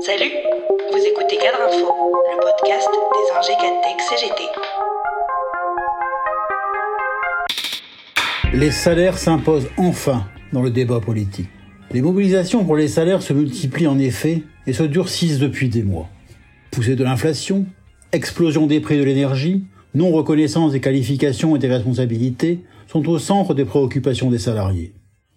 [0.00, 0.30] Salut,
[0.92, 1.92] vous écoutez Cadre Info,
[2.30, 3.52] le podcast des ingé
[3.82, 4.42] Tech CGT.
[8.54, 11.48] Les salaires s'imposent enfin dans le débat politique.
[11.90, 16.08] Les mobilisations pour les salaires se multiplient en effet et se durcissent depuis des mois.
[16.70, 17.66] Poussée de l'inflation,
[18.12, 19.64] explosion des prix de l'énergie,
[19.94, 24.92] non-reconnaissance des qualifications et des responsabilités sont au centre des préoccupations des salariés.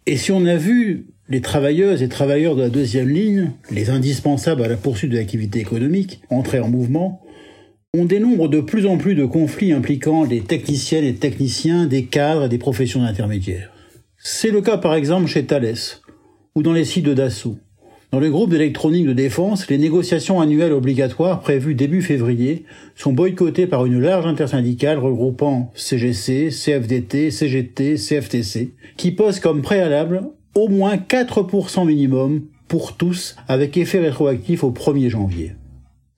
[0.05, 4.63] Et si on a vu les travailleuses et travailleurs de la deuxième ligne, les indispensables
[4.63, 7.21] à la poursuite de l'activité économique, entrer en mouvement,
[7.97, 12.45] on dénombre de plus en plus de conflits impliquant les techniciennes et techniciens des cadres
[12.45, 13.71] et des professions intermédiaires.
[14.17, 16.01] C'est le cas par exemple chez Thales
[16.55, 17.57] ou dans les sites de Dassault.
[18.11, 23.67] Dans le groupe d'électronique de défense, les négociations annuelles obligatoires prévues début février sont boycottées
[23.67, 30.23] par une large intersyndicale regroupant CGC, CFDT, CGT, CFTC, qui pose comme préalable
[30.55, 35.55] au moins 4% minimum pour tous avec effet rétroactif au 1er janvier.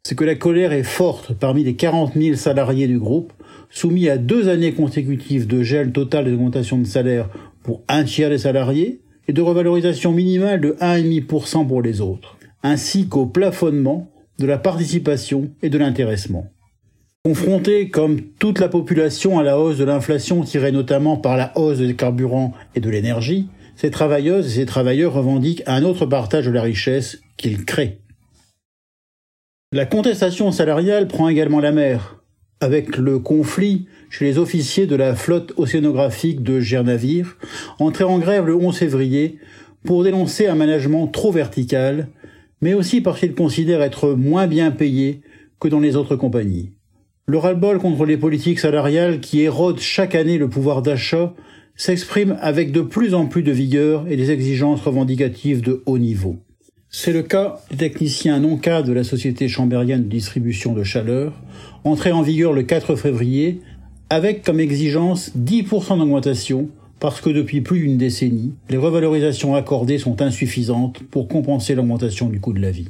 [0.04, 3.32] C'est que la colère est forte parmi les 40 000 salariés du groupe,
[3.70, 7.30] soumis à deux années consécutives de gel total des augmentations de salaire
[7.64, 13.08] pour un tiers des salariés, et de revalorisation minimale de 1,5% pour les autres, ainsi
[13.08, 16.48] qu'au plafonnement de la participation et de l'intéressement.
[17.24, 21.78] Confrontés comme toute la population à la hausse de l'inflation tirée notamment par la hausse
[21.78, 23.48] des carburants et de l'énergie,
[23.84, 28.00] ces travailleuses et ces travailleurs revendiquent un autre partage de la richesse qu'ils créent.
[29.74, 32.24] La contestation salariale prend également la mer,
[32.62, 37.38] avec le conflit chez les officiers de la flotte océanographique de Gernavir,
[37.78, 39.40] entré en grève le 11 février
[39.84, 42.08] pour dénoncer un management trop vertical,
[42.62, 45.24] mais aussi parce qu'ils considèrent être moins bien payés
[45.60, 46.72] que dans les autres compagnies.
[47.26, 51.34] Le ras-le-bol contre les politiques salariales qui érodent chaque année le pouvoir d'achat
[51.76, 56.38] s'exprime avec de plus en plus de vigueur et des exigences revendicatives de haut niveau.
[56.90, 61.34] C'est le cas des techniciens non cadres de la société chambérienne de distribution de chaleur,
[61.84, 63.62] entré en vigueur le 4 février
[64.10, 66.70] avec comme exigence 10% d'augmentation
[67.00, 72.40] parce que depuis plus d'une décennie, les revalorisations accordées sont insuffisantes pour compenser l'augmentation du
[72.40, 72.90] coût de la vie.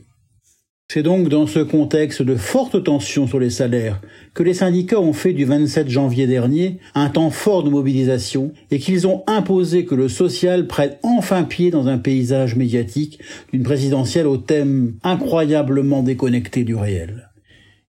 [0.93, 3.99] C'est donc dans ce contexte de forte tension sur les salaires
[4.35, 8.77] que les syndicats ont fait du 27 janvier dernier un temps fort de mobilisation et
[8.77, 13.17] qu'ils ont imposé que le social prenne enfin pied dans un paysage médiatique
[13.51, 17.31] d'une présidentielle au thème incroyablement déconnecté du réel.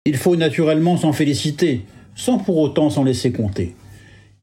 [0.06, 1.82] Il faut naturellement s'en féliciter,
[2.14, 3.74] sans pour autant s'en laisser compter.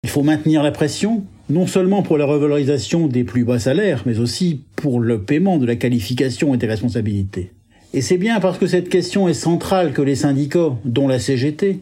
[0.03, 4.19] Il faut maintenir la pression, non seulement pour la revalorisation des plus bas salaires, mais
[4.19, 7.53] aussi pour le paiement de la qualification et des responsabilités.
[7.94, 11.81] Et c'est bien parce que cette question est centrale que les syndicats, dont la CGT,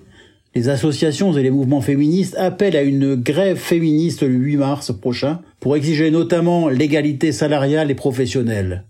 [0.55, 5.41] les associations et les mouvements féministes appellent à une grève féministe le 8 mars prochain
[5.59, 8.85] pour exiger notamment l'égalité salariale et professionnelle.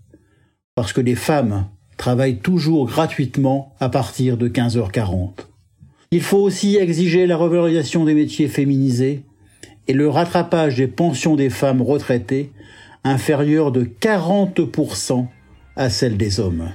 [0.74, 1.66] Parce que les femmes
[1.98, 5.32] travaillent toujours gratuitement à partir de 15h40.
[6.12, 9.22] Il faut aussi exiger la revalorisation des métiers féminisés
[9.86, 12.50] et le rattrapage des pensions des femmes retraitées
[13.04, 15.26] inférieures de 40%
[15.76, 16.70] à celles des hommes.